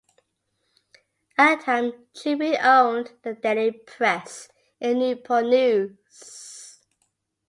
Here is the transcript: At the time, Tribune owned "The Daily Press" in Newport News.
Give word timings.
At 1.37 1.57
the 1.57 1.63
time, 1.63 1.93
Tribune 2.15 2.57
owned 2.59 3.11
"The 3.21 3.33
Daily 3.33 3.69
Press" 3.71 4.49
in 4.79 4.97
Newport 4.97 5.45
News. 5.45 6.79